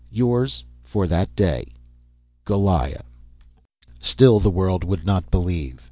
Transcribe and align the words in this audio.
"Yours 0.09 0.63
for 0.83 1.05
that 1.05 1.35
day, 1.35 1.63
"GOLIAH." 2.45 3.03
Still 3.99 4.39
the 4.39 4.49
world 4.49 4.83
would 4.83 5.05
not 5.05 5.29
believe. 5.29 5.79